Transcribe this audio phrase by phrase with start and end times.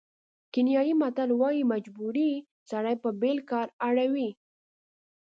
[0.53, 2.31] کینیايي متل وایي مجبوري
[2.71, 4.29] سړی په بېل کار اړ کوي.